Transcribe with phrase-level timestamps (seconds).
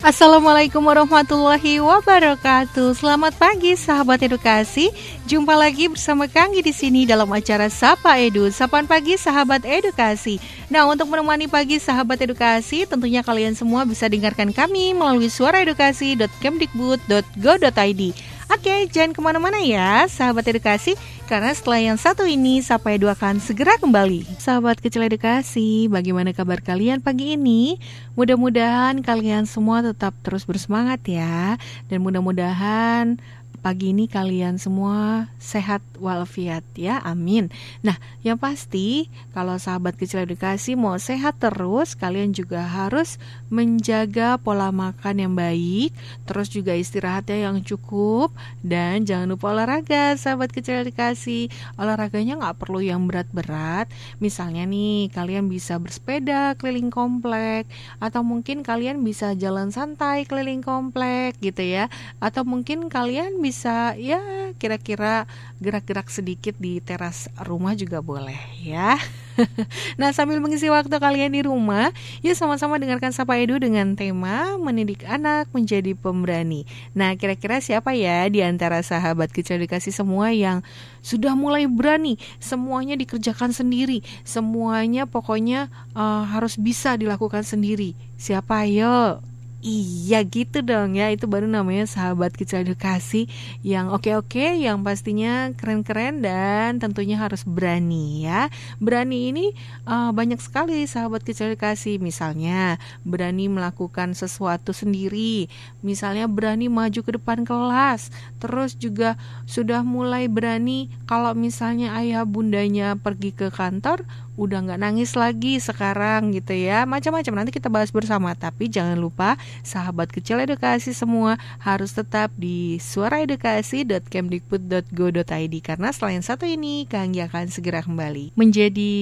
[0.00, 2.96] Assalamualaikum warahmatullahi wabarakatuh.
[2.96, 4.88] Selamat pagi sahabat edukasi.
[5.28, 8.48] Jumpa lagi bersama Kanggi di sini dalam acara Sapa Edu.
[8.48, 10.40] Sapaan pagi sahabat edukasi.
[10.72, 18.02] Nah, untuk menemani pagi sahabat edukasi, tentunya kalian semua bisa dengarkan kami melalui suaraedukasi.kemdikbud.go.id.
[18.50, 20.98] Oke, jangan ke mana-mana ya, sahabat edukasi,
[21.30, 24.26] karena setelah yang satu ini, Sapa Edu akan segera kembali.
[24.42, 27.78] Sahabat kecil edukasi, bagaimana kabar kalian pagi ini?
[28.18, 33.22] Mudah-mudahan kalian semua tetap terus bersemangat ya, dan mudah-mudahan
[33.60, 37.52] pagi ini kalian semua sehat walafiat ya, amin.
[37.84, 43.20] Nah, yang pasti kalau sahabat kecil edukasi mau sehat terus, kalian juga harus
[43.52, 45.92] menjaga pola makan yang baik,
[46.24, 48.32] terus juga istirahatnya yang cukup,
[48.64, 51.52] dan jangan lupa olahraga, sahabat kecil edukasi.
[51.76, 53.92] Olahraganya nggak perlu yang berat-berat.
[54.24, 57.68] Misalnya nih, kalian bisa bersepeda keliling komplek,
[58.00, 61.92] atau mungkin kalian bisa jalan santai keliling komplek gitu ya,
[62.24, 63.49] atau mungkin kalian bisa
[63.98, 64.20] ya
[64.56, 65.26] kira-kira
[65.58, 68.98] gerak-gerak sedikit di teras rumah juga boleh ya.
[70.00, 75.06] nah sambil mengisi waktu kalian di rumah, yuk sama-sama dengarkan Sapa Edu dengan tema mendidik
[75.08, 76.68] anak menjadi pemberani.
[76.92, 80.60] Nah kira-kira siapa ya di antara sahabat kecil dikasih semua yang
[81.00, 87.96] sudah mulai berani, semuanya dikerjakan sendiri, semuanya pokoknya eh, harus bisa dilakukan sendiri.
[88.20, 89.29] Siapa ayo?
[89.60, 93.28] Iya gitu dong ya Itu baru namanya sahabat kecil edukasi
[93.60, 98.48] Yang oke-oke Yang pastinya keren-keren Dan tentunya harus berani ya.
[98.80, 99.46] Berani ini
[99.84, 102.00] uh, banyak sekali sahabat kecil edukasi.
[102.00, 105.52] Misalnya berani melakukan sesuatu sendiri.
[105.84, 108.08] Misalnya berani maju ke depan kelas.
[108.40, 114.08] Terus juga sudah mulai berani Kalau misalnya ayah bundanya pergi ke kantor
[114.40, 116.88] udah nggak nangis lagi sekarang gitu ya.
[116.88, 118.32] Macam-macam nanti kita bahas bersama.
[118.32, 126.88] Tapi jangan lupa sahabat kecil edukasi semua harus tetap di suaraedukasi.kemdikbud.go.id karena selain satu ini
[126.88, 128.32] Kanggi akan segera kembali.
[128.32, 128.96] Menjadi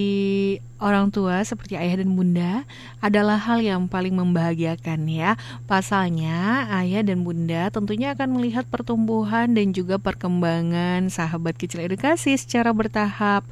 [0.83, 2.67] orang tua seperti ayah dan bunda
[2.99, 5.39] adalah hal yang paling membahagiakan ya.
[5.71, 12.75] Pasalnya ayah dan bunda tentunya akan melihat pertumbuhan dan juga perkembangan sahabat kecil edukasi secara
[12.75, 13.47] bertahap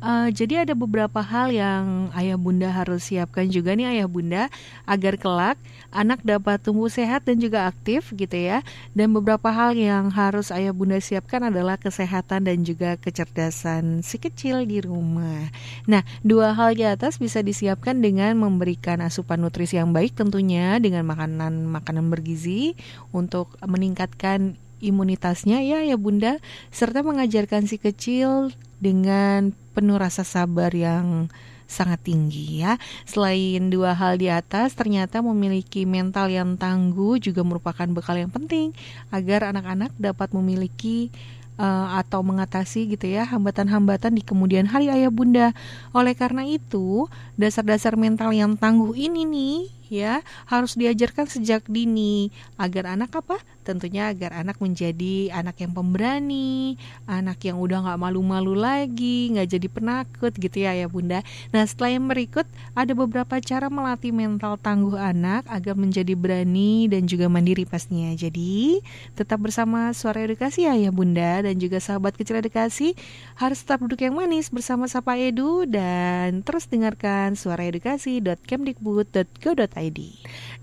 [0.00, 4.42] Uh, jadi ada beberapa hal yang ayah bunda harus siapkan juga nih ayah bunda
[4.88, 5.60] agar kelak
[5.92, 8.64] anak dapat tumbuh sehat dan juga aktif gitu ya.
[8.96, 14.64] Dan beberapa hal yang harus ayah bunda siapkan adalah kesehatan dan juga kecerdasan si kecil
[14.64, 15.52] di rumah.
[15.84, 21.04] Nah, dua hal di atas bisa disiapkan dengan memberikan asupan nutrisi yang baik tentunya dengan
[21.12, 22.72] makanan-makanan bergizi
[23.12, 26.40] untuk meningkatkan imunitasnya ya ya bunda
[26.72, 31.28] serta mengajarkan si kecil dengan penuh rasa sabar yang
[31.70, 32.82] sangat tinggi ya.
[33.06, 38.74] Selain dua hal di atas, ternyata memiliki mental yang tangguh juga merupakan bekal yang penting
[39.14, 41.14] agar anak-anak dapat memiliki
[41.60, 45.54] uh, atau mengatasi gitu ya hambatan-hambatan di kemudian hari ayah bunda.
[45.94, 47.06] Oleh karena itu,
[47.38, 52.30] dasar-dasar mental yang tangguh ini nih ya harus diajarkan sejak dini.
[52.56, 53.42] Agar anak apa?
[53.66, 59.68] Tentunya agar anak menjadi anak yang pemberani anak yang udah nggak malu-malu lagi nggak jadi
[59.68, 61.26] penakut gitu ya ya bunda.
[61.50, 62.46] Nah setelah yang berikut
[62.78, 68.14] ada beberapa cara melatih mental tangguh anak agar menjadi berani dan juga mandiri pastinya.
[68.14, 68.78] Jadi
[69.18, 72.94] tetap bersama suara edukasi ya ya bunda dan juga sahabat kecil edukasi.
[73.34, 79.79] Harus tetap duduk yang manis bersama Sapa Edu dan terus dengarkan suara edukasi.kemdikbud.go.id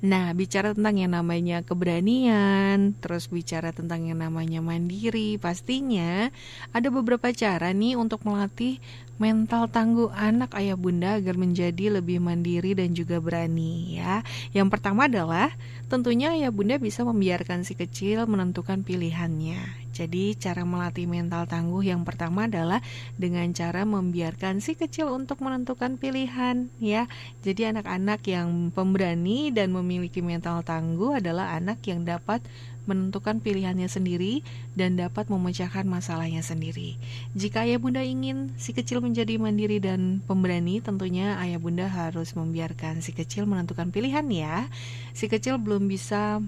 [0.06, 6.30] Nah, bicara tentang yang namanya keberanian, terus bicara tentang yang namanya mandiri, pastinya
[6.70, 8.78] ada beberapa cara nih untuk melatih
[9.18, 14.22] mental tangguh anak ayah bunda agar menjadi lebih mandiri dan juga berani ya.
[14.54, 15.50] Yang pertama adalah
[15.90, 19.87] tentunya ayah bunda bisa membiarkan si kecil menentukan pilihannya.
[19.98, 22.86] Jadi cara melatih mental tangguh yang pertama adalah
[23.18, 27.10] dengan cara membiarkan si kecil untuk menentukan pilihan ya.
[27.42, 32.46] Jadi anak-anak yang pemberani dan memiliki mental tangguh adalah anak yang dapat
[32.88, 34.42] menentukan pilihannya sendiri
[34.74, 36.96] dan dapat memecahkan masalahnya sendiri.
[37.36, 43.04] Jika ayah bunda ingin si kecil menjadi mandiri dan pemberani, tentunya ayah bunda harus membiarkan
[43.04, 44.72] si kecil menentukan pilihan ya.
[45.12, 46.40] Si kecil belum bisa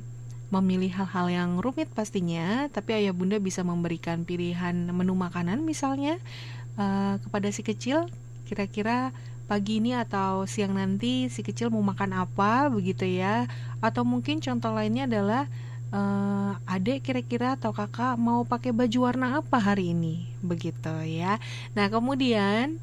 [0.49, 6.17] memilih hal-hal yang rumit pastinya, tapi ayah bunda bisa memberikan pilihan menu makanan misalnya
[6.77, 8.09] uh, kepada si kecil.
[8.49, 9.13] Kira-kira
[9.45, 13.45] pagi ini atau siang nanti si kecil mau makan apa begitu ya.
[13.77, 15.45] Atau mungkin contoh lainnya adalah
[15.93, 21.37] uh, adik kira-kira atau kakak mau pakai baju warna apa hari ini begitu ya.
[21.77, 22.81] Nah kemudian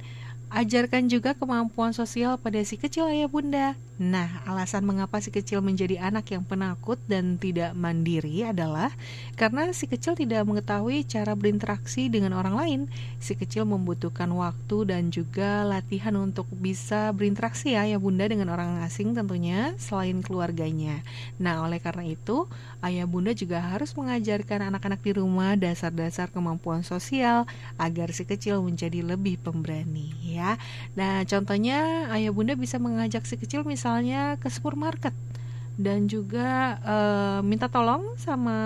[0.50, 5.96] ajarkan juga kemampuan sosial pada si kecil ayah bunda Nah, alasan mengapa si kecil menjadi
[5.96, 8.92] anak yang penakut dan tidak mandiri adalah
[9.40, 12.80] karena si kecil tidak mengetahui cara berinteraksi dengan orang lain.
[13.24, 18.84] Si kecil membutuhkan waktu dan juga latihan untuk bisa berinteraksi ya, ya bunda dengan orang
[18.84, 21.00] asing tentunya selain keluarganya.
[21.40, 22.52] Nah, oleh karena itu,
[22.84, 27.48] ayah bunda juga harus mengajarkan anak-anak di rumah dasar-dasar kemampuan sosial
[27.80, 30.60] agar si kecil menjadi lebih pemberani ya.
[30.92, 35.16] Nah, contohnya ayah bunda bisa mengajak si kecil misalnya ke supermarket
[35.76, 36.96] dan juga e,
[37.44, 38.56] minta tolong sama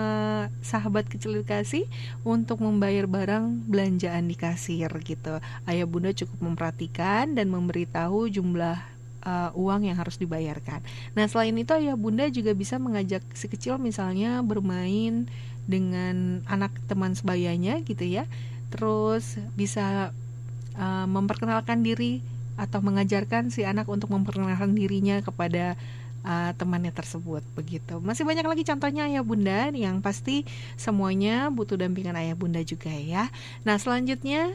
[0.63, 1.83] sahabat kecil dikasih
[2.23, 5.43] untuk membayar barang belanjaan di kasir gitu.
[5.67, 8.91] Ayah bunda cukup memperhatikan dan memberitahu jumlah
[9.25, 10.81] uh, uang yang harus dibayarkan.
[11.13, 15.29] Nah selain itu ayah bunda juga bisa mengajak si kecil misalnya bermain
[15.69, 18.25] dengan anak teman sebayanya gitu ya.
[18.73, 20.15] Terus bisa
[20.77, 22.21] uh, memperkenalkan diri
[22.59, 25.79] atau mengajarkan si anak untuk memperkenalkan dirinya kepada
[26.21, 27.97] uh, temannya tersebut begitu.
[28.01, 30.45] Masih banyak lagi contohnya ayah bunda yang pasti
[30.77, 33.29] semuanya butuh dampingan ayah bunda juga ya.
[33.65, 34.53] Nah, selanjutnya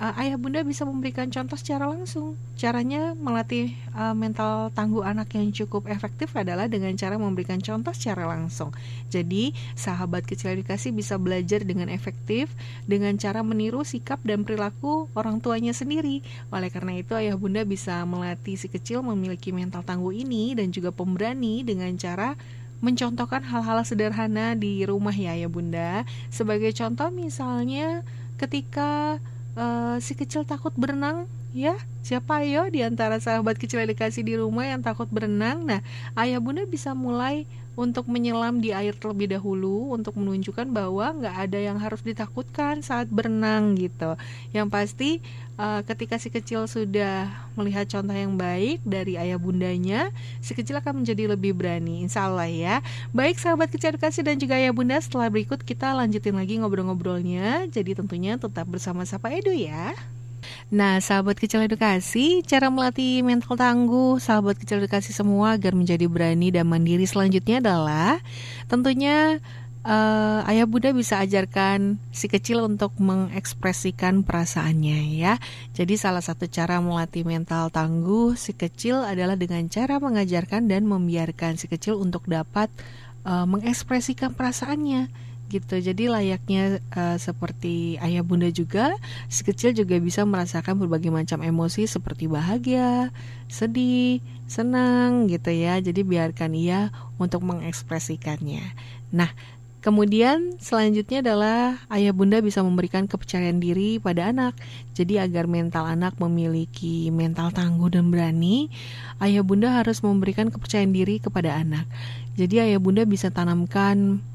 [0.00, 2.36] uh, ayah bunda bisa memberikan contoh secara langsung.
[2.56, 8.28] Caranya melatih uh, mental tangguh anak yang cukup efektif adalah dengan cara memberikan contoh secara
[8.28, 8.72] langsung.
[9.12, 12.52] Jadi, sahabat kecil edukasi bisa belajar dengan efektif
[12.84, 16.20] dengan cara meniru sikap dan perilaku orang tuanya sendiri.
[16.52, 20.92] Oleh karena itu, ayah bunda bisa melatih si kecil memiliki mental tangguh ini dan juga
[20.92, 22.36] pemberani dengan cara
[22.84, 26.04] mencontohkan hal-hal sederhana di rumah ya ya bunda.
[26.28, 28.04] Sebagai contoh misalnya
[28.36, 29.16] ketika
[29.56, 31.26] uh, si kecil takut berenang
[31.56, 35.80] ya siapa ayo di antara sahabat kecil dikasih di rumah yang takut berenang nah
[36.20, 41.58] ayah bunda bisa mulai untuk menyelam di air terlebih dahulu untuk menunjukkan bahwa nggak ada
[41.60, 44.16] yang harus ditakutkan saat berenang gitu.
[44.56, 45.10] Yang pasti
[45.60, 50.08] uh, ketika si kecil sudah melihat contoh yang baik dari ayah bundanya,
[50.40, 52.00] si kecil akan menjadi lebih berani.
[52.00, 52.76] Insya Allah ya.
[53.12, 57.68] Baik sahabat kecil edukasi dan juga ayah bunda, setelah berikut kita lanjutin lagi ngobrol-ngobrolnya.
[57.68, 59.92] Jadi tentunya tetap bersama Sapa Edu ya.
[60.66, 66.50] Nah, sahabat kecil edukasi, cara melatih mental tangguh sahabat kecil edukasi semua agar menjadi berani
[66.50, 68.18] dan mandiri selanjutnya adalah
[68.66, 69.38] tentunya
[69.86, 75.38] uh, ayah bunda bisa ajarkan si kecil untuk mengekspresikan perasaannya ya.
[75.70, 81.62] Jadi salah satu cara melatih mental tangguh si kecil adalah dengan cara mengajarkan dan membiarkan
[81.62, 82.68] si kecil untuk dapat
[83.22, 85.78] uh, mengekspresikan perasaannya gitu.
[85.78, 88.94] Jadi layaknya uh, seperti ayah bunda juga,
[89.30, 93.14] si kecil juga bisa merasakan berbagai macam emosi seperti bahagia,
[93.46, 94.20] sedih,
[94.50, 95.78] senang gitu ya.
[95.78, 98.74] Jadi biarkan ia untuk mengekspresikannya.
[99.14, 99.30] Nah,
[99.86, 104.58] Kemudian selanjutnya adalah ayah bunda bisa memberikan kepercayaan diri pada anak.
[104.98, 108.66] Jadi agar mental anak memiliki mental tangguh dan berani,
[109.22, 111.86] ayah bunda harus memberikan kepercayaan diri kepada anak.
[112.34, 114.26] Jadi ayah bunda bisa tanamkan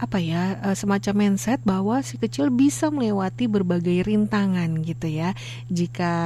[0.00, 5.36] apa ya uh, semacam mindset bahwa si kecil bisa melewati berbagai rintangan gitu ya
[5.68, 6.16] jika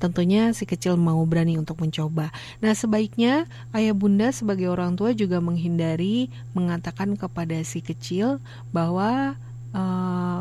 [0.00, 2.32] tentunya si kecil mau berani untuk mencoba.
[2.64, 3.44] Nah, sebaiknya
[3.76, 8.40] ayah bunda sebagai orang tua juga menghindari mengatakan kepada si kecil
[8.72, 9.36] bahwa
[9.76, 10.40] uh,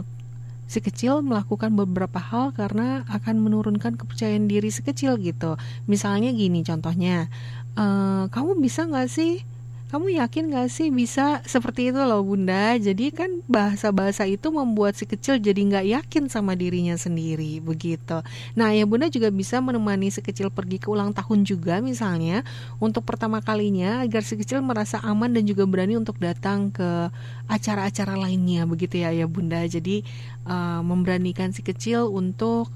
[0.71, 5.59] si kecil melakukan beberapa hal karena akan menurunkan kepercayaan diri si kecil gitu.
[5.91, 7.27] Misalnya gini contohnya,
[7.75, 9.43] uh, kamu bisa nggak sih
[9.89, 12.77] kamu yakin gak sih bisa seperti itu loh bunda?
[12.77, 18.21] Jadi kan bahasa-bahasa itu membuat si kecil jadi gak yakin sama dirinya sendiri Begitu.
[18.53, 22.45] Nah ya bunda juga bisa menemani si kecil pergi ke ulang tahun juga misalnya
[22.77, 27.09] Untuk pertama kalinya agar si kecil merasa aman dan juga berani untuk datang ke
[27.49, 29.65] acara-acara lainnya Begitu ya ya bunda.
[29.65, 30.05] Jadi
[30.45, 32.69] uh, memberanikan si kecil untuk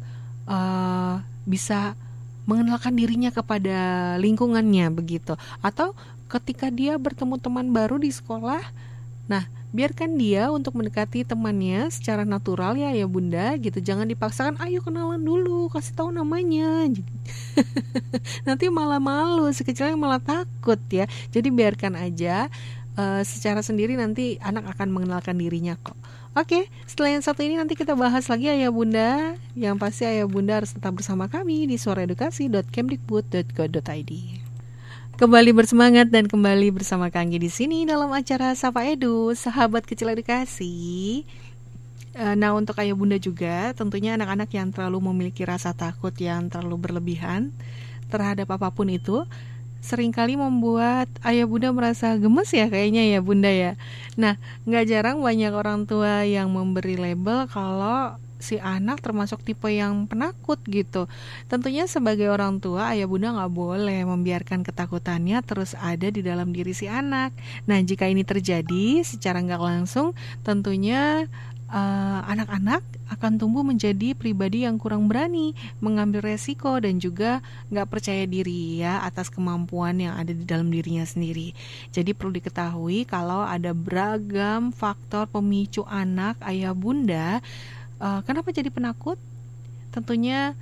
[0.49, 1.93] uh, bisa
[2.43, 5.39] mengenalkan dirinya kepada lingkungannya begitu.
[5.63, 5.95] Atau
[6.33, 8.65] ketika dia bertemu teman baru di sekolah
[9.29, 14.85] nah biarkan dia untuk mendekati temannya secara natural ya ya bunda gitu jangan dipaksakan ayo
[14.85, 16.93] kenalan dulu kasih tahu namanya
[18.47, 22.53] nanti malah malu sekecilnya malah takut ya jadi biarkan aja
[22.99, 25.97] uh, secara sendiri nanti anak akan mengenalkan dirinya kok
[26.33, 29.37] Oke, setelah yang satu ini nanti kita bahas lagi ayah bunda.
[29.53, 34.42] Yang pasti ayah bunda harus tetap bersama kami di suaraedukasi.kemdikbud.go.id.
[35.13, 41.21] Kembali bersemangat dan kembali bersama Kanggi di sini dalam acara Sapa Edu, sahabat kecil edukasi.
[42.17, 46.89] Eh, nah, untuk ayah bunda juga, tentunya anak-anak yang terlalu memiliki rasa takut yang terlalu
[46.89, 47.53] berlebihan
[48.09, 49.21] terhadap apa pun itu,
[49.85, 53.77] sering kali membuat ayah bunda merasa gemes ya kayaknya ya bunda ya.
[54.17, 60.03] Nah, nggak jarang banyak orang tua yang memberi label kalau si anak termasuk tipe yang
[60.03, 61.07] penakut gitu.
[61.47, 66.75] Tentunya sebagai orang tua, ayah bunda nggak boleh membiarkan ketakutannya terus ada di dalam diri
[66.75, 67.31] si anak.
[67.63, 70.11] Nah, jika ini terjadi secara nggak langsung,
[70.43, 71.23] tentunya
[71.71, 77.87] eh, anak-anak uh, akan tumbuh menjadi pribadi yang kurang berani mengambil resiko dan juga nggak
[77.89, 81.53] percaya diri ya atas kemampuan yang ada di dalam dirinya sendiri.
[81.93, 87.43] Jadi perlu diketahui kalau ada beragam faktor pemicu anak ayah bunda
[88.01, 89.17] uh, kenapa jadi penakut?
[89.93, 90.57] Tentunya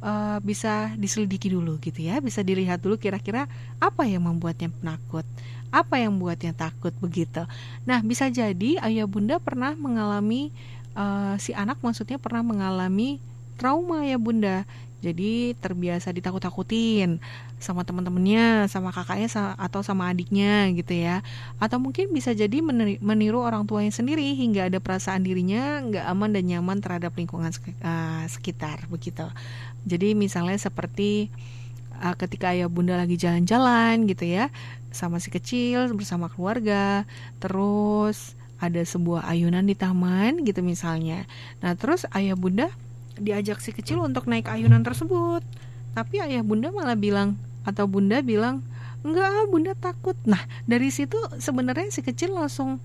[0.00, 3.48] uh, bisa diselidiki dulu gitu ya, bisa dilihat dulu kira-kira
[3.80, 5.24] apa yang membuatnya penakut,
[5.68, 7.44] apa yang membuatnya takut begitu.
[7.84, 10.52] Nah, bisa jadi ayah bunda pernah mengalami
[10.96, 13.20] uh, si anak maksudnya pernah mengalami
[13.60, 14.64] trauma ya bunda
[15.00, 17.20] jadi terbiasa ditakut-takutin
[17.56, 21.24] sama teman-temannya, sama kakaknya atau sama adiknya gitu ya.
[21.56, 22.60] Atau mungkin bisa jadi
[23.00, 28.24] meniru orang tuanya sendiri hingga ada perasaan dirinya nggak aman dan nyaman terhadap lingkungan eh,
[28.28, 29.24] sekitar begitu.
[29.88, 31.32] Jadi misalnya seperti
[32.00, 34.48] uh, ketika ayah bunda lagi jalan-jalan gitu ya
[34.90, 37.06] sama si kecil bersama keluarga,
[37.38, 41.24] terus ada sebuah ayunan di taman gitu misalnya.
[41.62, 42.68] Nah, terus ayah bunda
[43.20, 45.44] diajak si kecil untuk naik ayunan tersebut.
[45.92, 48.64] Tapi ayah bunda malah bilang atau bunda bilang
[49.04, 50.16] enggak bunda takut.
[50.24, 52.80] Nah dari situ sebenarnya si kecil langsung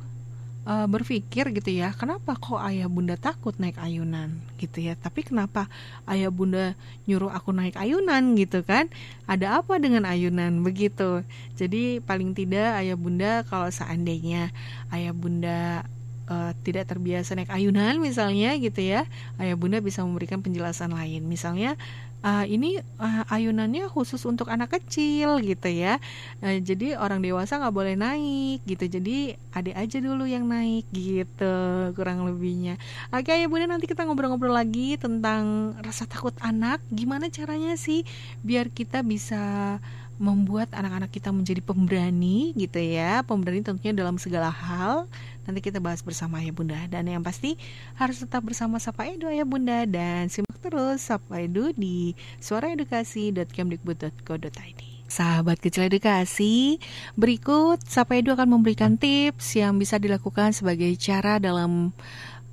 [0.66, 4.34] uh, berpikir gitu ya kenapa kok ayah bunda takut naik ayunan?
[4.58, 4.98] Gitu ya.
[4.98, 5.70] Tapi kenapa
[6.10, 6.74] ayah bunda
[7.06, 8.90] nyuruh aku naik ayunan gitu kan?
[9.30, 10.66] Ada apa dengan ayunan?
[10.66, 11.24] Begitu.
[11.56, 14.52] Jadi paling tidak ayah bunda kalau seandainya
[14.92, 15.86] ayah bunda
[16.30, 19.06] uh, tidak terbiasa naik ayunan misalnya gitu ya
[19.42, 21.26] ayah bunda bisa memberikan penjelasan lain.
[21.26, 21.78] Misalnya
[22.26, 26.02] uh, ini uh, ayunannya khusus untuk anak kecil gitu ya.
[26.42, 31.56] Uh, jadi orang dewasa nggak boleh naik gitu jadi adik aja dulu yang naik gitu
[31.94, 32.82] kurang lebihnya.
[33.14, 36.82] Oke ayah bunda nanti kita ngobrol-ngobrol lagi tentang rasa takut anak.
[36.90, 38.04] Gimana caranya sih
[38.42, 39.78] biar kita bisa
[40.16, 43.24] membuat anak-anak kita menjadi pemberani gitu ya.
[43.28, 45.08] Pemberani tentunya dalam segala hal.
[45.44, 46.88] Nanti kita bahas bersama ya bunda.
[46.88, 47.58] Dan yang pasti
[48.00, 49.84] harus tetap bersama Sapa Edu ya bunda.
[49.84, 56.82] Dan simak terus Sapa Edu di suaraedukasi.kemdikbud.co.id Sahabat kecil edukasi,
[57.14, 61.94] berikut Sapa Edu akan memberikan tips yang bisa dilakukan sebagai cara dalam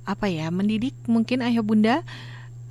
[0.05, 0.93] apa ya mendidik.
[1.09, 2.05] Mungkin ayah bunda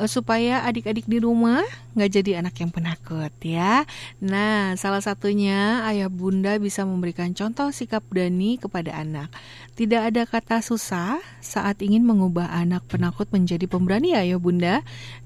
[0.07, 3.85] supaya adik-adik di rumah nggak jadi anak yang penakut ya.
[4.23, 9.29] Nah, salah satunya ayah bunda bisa memberikan contoh sikap berani kepada anak.
[9.77, 14.75] Tidak ada kata susah saat ingin mengubah anak penakut menjadi pemberani ya ayah bunda.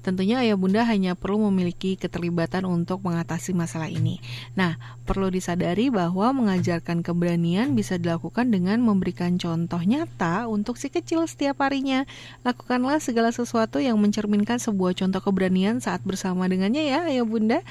[0.03, 4.19] Tentunya ayah bunda hanya perlu memiliki keterlibatan untuk mengatasi masalah ini.
[4.55, 4.75] Nah,
[5.07, 11.63] perlu disadari bahwa mengajarkan keberanian bisa dilakukan dengan memberikan contoh nyata untuk si kecil setiap
[11.63, 12.03] harinya.
[12.43, 17.63] Lakukanlah segala sesuatu yang mencerminkan sebuah contoh keberanian saat bersama dengannya ya ayah bunda.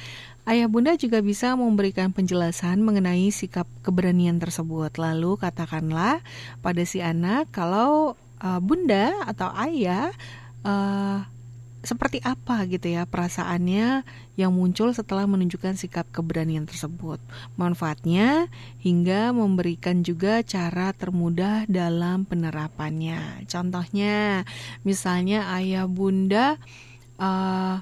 [0.49, 4.95] Ayah bunda juga bisa memberikan penjelasan mengenai sikap keberanian tersebut.
[4.97, 6.25] Lalu katakanlah
[6.65, 10.15] pada si anak kalau uh, bunda atau ayah
[10.65, 11.26] uh,
[11.87, 14.02] seperti apa gitu ya perasaannya
[14.35, 17.23] yang muncul setelah menunjukkan sikap keberanian tersebut.
[17.55, 18.50] Manfaatnya
[18.83, 23.47] hingga memberikan juga cara termudah dalam penerapannya.
[23.47, 24.43] Contohnya,
[24.83, 26.59] misalnya ayah bunda
[27.23, 27.81] uh,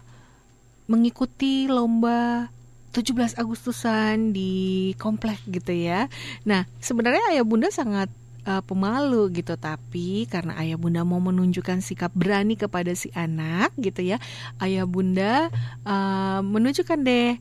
[0.84, 2.52] mengikuti lomba
[2.94, 6.06] 17 Agustusan di komplek gitu ya.
[6.46, 8.06] Nah, sebenarnya ayah bunda sangat
[8.46, 14.04] uh, pemalu gitu, tapi karena ayah bunda mau menunjukkan sikap berani kepada si anak gitu
[14.04, 14.20] ya,
[14.60, 15.48] ayah bunda
[15.84, 17.36] uh, menunjukkan deh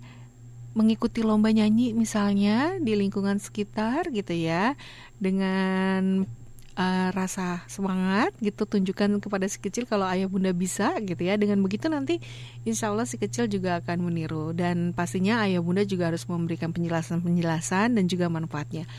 [0.74, 4.74] mengikuti lomba nyanyi misalnya di lingkungan sekitar gitu ya,
[5.22, 6.26] dengan
[6.74, 11.38] uh, rasa semangat gitu tunjukkan kepada si kecil kalau ayah bunda bisa gitu ya.
[11.38, 12.18] Dengan begitu nanti
[12.66, 17.94] insya Allah si kecil juga akan meniru dan pastinya ayah bunda juga harus memberikan penjelasan-penjelasan
[17.94, 18.90] dan juga manfaatnya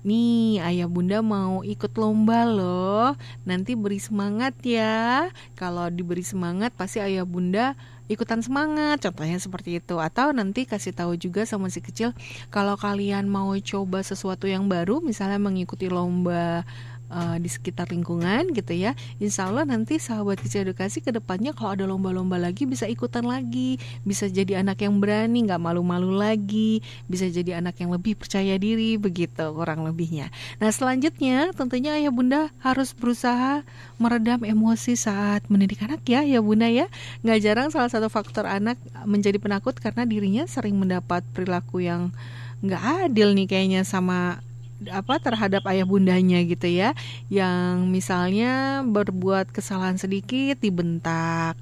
[0.00, 3.12] Nih ayah bunda mau ikut lomba loh.
[3.44, 5.28] Nanti beri semangat ya.
[5.60, 7.76] Kalau diberi semangat pasti ayah bunda
[8.08, 9.04] ikutan semangat.
[9.04, 10.00] Contohnya seperti itu.
[10.00, 12.16] Atau nanti kasih tahu juga sama si kecil
[12.48, 16.64] Kalau kalian mau coba sesuatu yang baru Misalnya mengikuti lomba
[17.10, 18.94] uh, di sekitar lingkungan gitu ya.
[19.18, 23.76] Insya Allah nanti sahabat kecil edukasi ke depannya kalau ada lomba-lomba lagi bisa ikutan lagi.
[24.06, 26.80] Bisa jadi anak yang berani nggak malu-malu lagi.
[27.10, 30.30] Bisa jadi anak yang lebih percaya diri begitu kurang lebihnya.
[30.62, 33.66] Nah selanjutnya tentunya ayah bunda harus berusaha
[33.98, 36.86] meredam emosi saat mendidik anak ya ya bunda ya.
[37.26, 42.14] Nggak jarang salah satu faktor anak menjadi penakut karena dirinya sering mendapat perilaku yang
[42.60, 44.44] nggak adil nih kayaknya sama
[44.88, 46.96] apa terhadap ayah bundanya gitu ya
[47.28, 51.60] yang misalnya berbuat kesalahan sedikit dibentak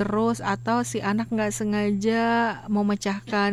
[0.00, 3.52] terus atau si anak nggak sengaja memecahkan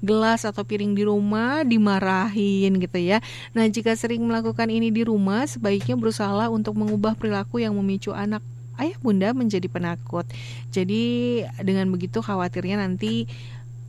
[0.00, 3.20] gelas atau piring di rumah dimarahin gitu ya.
[3.52, 8.40] Nah jika sering melakukan ini di rumah sebaiknya berusaha untuk mengubah perilaku yang memicu anak
[8.80, 10.24] ayah bunda menjadi penakut.
[10.72, 13.28] Jadi dengan begitu khawatirnya nanti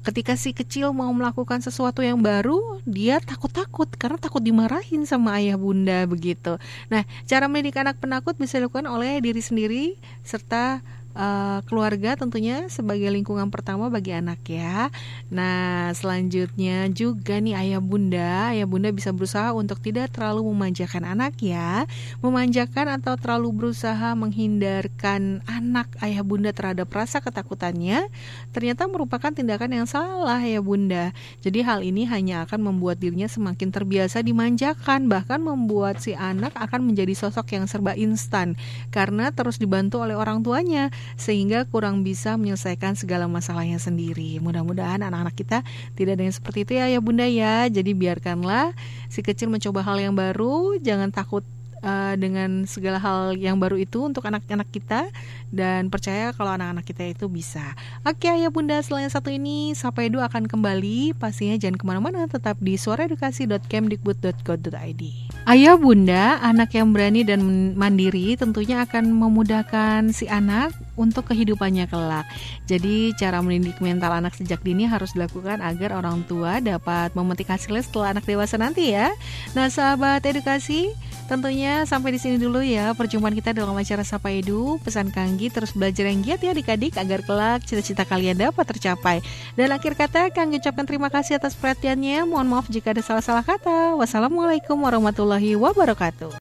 [0.05, 5.57] ketika si kecil mau melakukan sesuatu yang baru, dia takut-takut karena takut dimarahin sama ayah
[5.57, 6.61] bunda begitu.
[6.93, 10.85] Nah, cara mendidik anak penakut bisa dilakukan oleh diri sendiri serta
[11.15, 14.91] uh, keluarga tentunya sebagai lingkungan pertama bagi anak ya.
[15.31, 21.39] Nah, selanjutnya juga nih ayah bunda, ayah bunda bisa berusaha untuk tidak terlalu memanjakan anak
[21.41, 21.87] ya.
[22.19, 28.11] Memanjakan atau terlalu berusaha menghindarkan anak ayah bunda terhadap rasa ketakutannya
[28.51, 31.15] ternyata merupakan tindakan yang salah ya bunda.
[31.41, 36.91] Jadi hal ini hanya akan membuat dirinya semakin terbiasa dimanjakan bahkan membuat si anak akan
[36.91, 38.59] menjadi sosok yang serba instan
[38.91, 44.41] karena terus dibantu oleh orang tuanya sehingga kurang bisa menyelesaikan segala masalahnya sendiri.
[44.43, 45.61] Mudah-mudahan anak-anak kita
[45.95, 47.69] tidak ada yang seperti itu ya ya Bunda ya.
[47.69, 48.73] Jadi biarkanlah
[49.07, 51.47] si kecil mencoba hal yang baru, jangan takut
[51.85, 55.05] uh, dengan segala hal yang baru itu untuk anak-anak kita
[55.53, 57.77] dan percaya kalau anak-anak kita itu bisa.
[58.03, 61.13] Oke ya bunda, selain satu ini Sapa Edu akan kembali.
[61.15, 65.03] Pastinya jangan ke mana-mana, tetap di suaraedukasi.kemdikbud.go.id.
[65.45, 67.45] Ayah bunda, anak yang berani dan
[67.77, 72.25] mandiri tentunya akan memudahkan si anak untuk kehidupannya kelak.
[72.65, 77.83] Jadi cara mendidik mental anak sejak dini harus dilakukan agar orang tua dapat memetik hasilnya
[77.85, 79.13] setelah anak dewasa nanti ya.
[79.53, 80.89] Nah sahabat edukasi,
[81.25, 84.77] Tentunya sampai di sini dulu ya perjumpaan kita dalam acara Sapa Edu.
[84.85, 89.25] Pesan Kanggi terus belajar yang giat ya adik-adik agar kelak cita-cita kalian dapat tercapai.
[89.57, 92.29] Dan akhir kata Kanggi ucapkan terima kasih atas perhatiannya.
[92.29, 93.97] Mohon maaf jika ada salah-salah kata.
[93.97, 96.29] Wassalamualaikum warahmatullahi wabarakatuh.